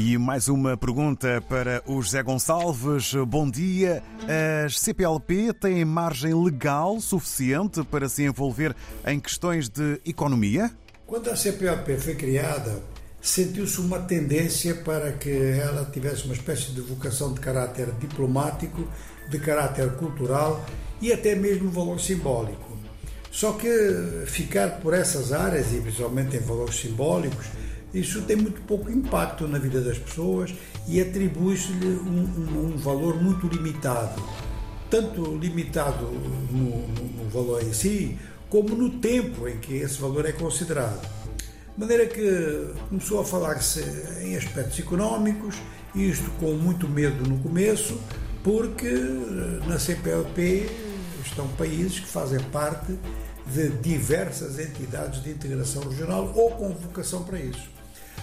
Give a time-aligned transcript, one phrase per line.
[0.00, 3.14] E mais uma pergunta para o José Gonçalves.
[3.26, 4.00] Bom dia.
[4.64, 10.70] As CPLP têm margem legal suficiente para se envolver em questões de economia?
[11.04, 12.80] Quando a CPLP foi criada,
[13.20, 18.86] sentiu-se uma tendência para que ela tivesse uma espécie de vocação de caráter diplomático,
[19.28, 20.64] de caráter cultural
[21.02, 22.78] e até mesmo valor simbólico.
[23.32, 23.68] Só que
[24.26, 27.46] ficar por essas áreas, e principalmente em valores simbólicos,
[27.92, 30.54] isso tem muito pouco impacto na vida das pessoas
[30.86, 34.22] e atribui-se-lhe um, um, um, valor muito limitado.
[34.90, 38.18] Tanto limitado no, no, no valor em si,
[38.50, 41.00] como no tempo em que esse valor é considerado.
[41.74, 43.82] De maneira que começou a falar-se
[44.22, 45.56] em aspectos económicos,
[45.94, 47.98] isto com muito medo no começo,
[48.42, 48.90] porque
[49.66, 50.68] na CPLP
[51.24, 52.98] estão países que fazem parte
[53.46, 57.77] de diversas entidades de integração regional ou com vocação para isso.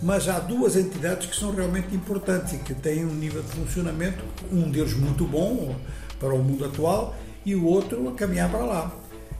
[0.00, 4.24] Mas há duas entidades que são realmente importantes e que têm um nível de funcionamento,
[4.52, 5.74] um deles muito bom
[6.20, 8.92] para o mundo atual e o outro a caminhar para lá.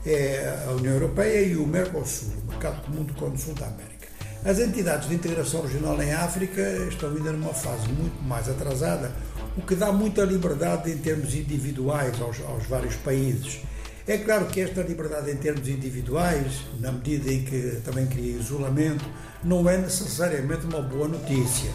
[0.05, 4.07] É a União Europeia e o Mercosul, o Mercado Comum do Cone Sul da América.
[4.43, 9.11] As entidades de integração regional em África estão ainda numa fase muito mais atrasada,
[9.57, 13.61] o que dá muita liberdade em termos individuais aos, aos vários países.
[14.09, 19.05] É claro que esta liberdade em termos individuais, na medida em que também cria isolamento,
[19.43, 21.69] não é necessariamente uma boa notícia,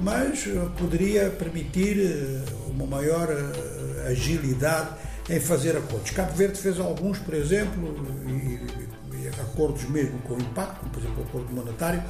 [0.00, 4.88] mas eh, poderia permitir eh, uma maior eh, agilidade
[5.30, 6.10] em fazer acordos.
[6.10, 7.94] Cabo Verde fez alguns, por exemplo,
[8.26, 12.02] e, e acordos mesmo com impacto, como por exemplo o acordo monetário,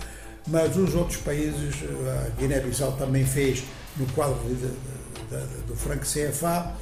[0.46, 1.74] mas os outros países,
[2.24, 3.62] a Guiné-Bissau também fez
[3.98, 6.74] no quadro de, de, de, do franco CFA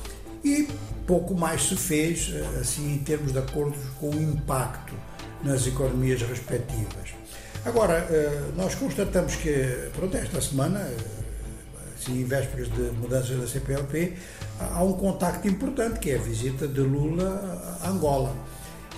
[0.44, 0.68] e
[1.06, 4.94] pouco mais se fez assim em termos de acordos com impacto
[5.42, 7.14] nas economias respectivas.
[7.64, 8.08] Agora,
[8.56, 9.50] nós constatamos que,
[9.94, 10.88] pronto, esta semana,
[11.96, 14.14] assim, em vésperas de mudanças da CPLP,
[14.58, 18.34] há um contacto importante, que é a visita de Lula a Angola.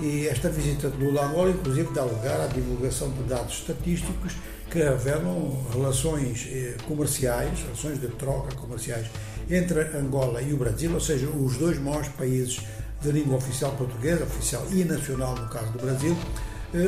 [0.00, 4.34] E esta visita de Lula a Angola, inclusive, dá lugar à divulgação de dados estatísticos
[4.70, 6.46] que revelam relações
[6.86, 9.08] comerciais, relações de troca comerciais
[9.50, 12.60] entre Angola e o Brasil, ou seja, os dois maiores países
[13.00, 16.16] de língua oficial portuguesa, oficial e nacional no caso do Brasil,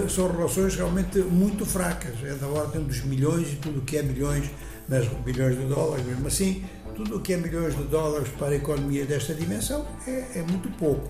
[0.09, 4.03] são relações realmente muito fracas, é da ordem dos milhões e tudo o que é
[4.03, 4.51] milhões,
[4.89, 8.57] mas bilhões de dólares, mesmo assim, tudo o que é milhões de dólares para a
[8.57, 11.09] economia desta dimensão é, é muito pouco.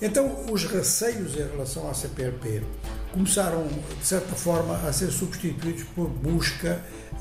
[0.00, 2.62] Então, os receios em relação à CPLP
[3.12, 6.80] começaram, de certa forma, a ser substituídos por busca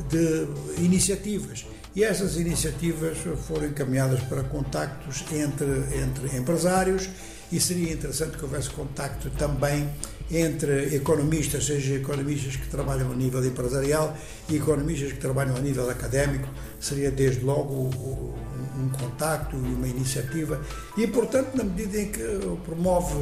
[0.09, 0.47] de
[0.83, 1.65] iniciativas.
[1.95, 3.17] E essas iniciativas
[3.47, 5.65] foram encaminhadas para contactos entre,
[5.99, 7.09] entre empresários
[7.51, 9.89] e seria interessante que houvesse contacto também
[10.29, 14.15] entre economistas, seja economistas que trabalham a nível empresarial
[14.49, 16.47] e economistas que trabalham a nível académico,
[16.79, 18.35] seria desde logo
[18.79, 20.61] um contacto e uma iniciativa
[20.97, 22.21] e, portanto, na medida em que
[22.65, 23.13] promove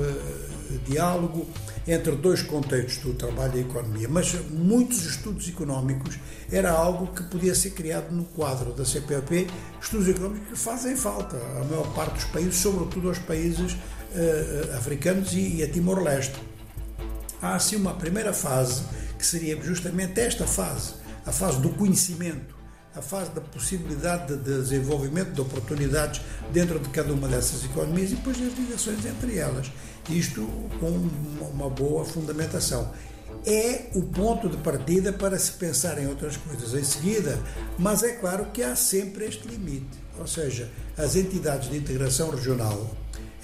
[0.85, 1.47] diálogo
[1.87, 6.17] entre dois contextos do trabalho e a economia, mas muitos estudos económicos
[6.51, 9.47] era algo que podia ser criado no quadro da CPLP,
[9.81, 15.33] estudos económicos que fazem falta à maior parte dos países, sobretudo aos países uh, africanos
[15.33, 16.39] e, e a Timor-Leste.
[17.41, 18.83] Há assim uma primeira fase
[19.17, 20.93] que seria justamente esta fase,
[21.25, 22.55] a fase do conhecimento,
[22.95, 28.15] a fase da possibilidade de desenvolvimento de oportunidades dentro de cada uma dessas economias e
[28.15, 29.71] depois as ligações entre elas.
[30.09, 30.41] Isto
[30.79, 31.09] com
[31.51, 32.91] uma boa fundamentação.
[33.45, 37.39] É o ponto de partida para se pensar em outras coisas em seguida,
[37.77, 40.05] mas é claro que há sempre este limite.
[40.17, 42.89] Ou seja, as entidades de integração regional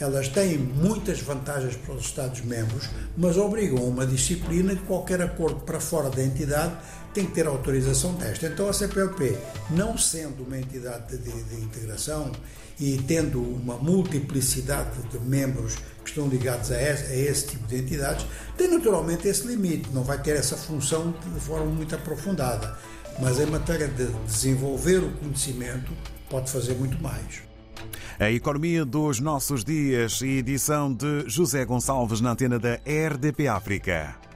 [0.04, 5.62] elas têm muitas vantagens para os Estados-membros, mas obrigam a uma disciplina que qualquer acordo
[5.62, 6.74] para fora da entidade
[7.14, 8.48] tem que ter autorização desta.
[8.48, 9.38] Então a CPLP,
[9.70, 12.32] não sendo uma entidade de, de, integração
[12.80, 17.78] e tendo uma multiplicidade de membros que estão ligados a esse, a esse, tipo de
[17.78, 18.26] entidades,
[18.58, 22.76] tem naturalmente esse limite, não vai ter essa função de forma muito aprofundada.
[23.20, 25.92] Mas em matéria de desenvolver o conhecimento,
[26.30, 27.51] pode fazer muito mais.
[28.20, 34.31] A economia dos nossos dias, edição de José Gonçalves na antena da RDP África.